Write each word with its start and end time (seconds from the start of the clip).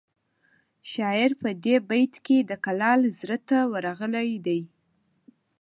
شاعر 0.93 1.31
په 1.41 1.49
دې 1.63 1.75
بیت 1.89 2.13
کې 2.25 2.37
د 2.49 2.51
کلال 2.65 3.01
زړه 3.19 3.37
ته 3.49 3.57
ورغلی 3.71 4.31
دی 4.45 4.61